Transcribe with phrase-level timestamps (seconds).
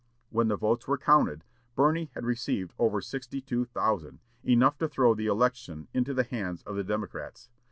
[0.31, 1.43] When the votes were counted
[1.75, 6.63] Birney had received over sixty two thousand, enough to throw the election into the hands
[6.63, 7.51] of the Democrats.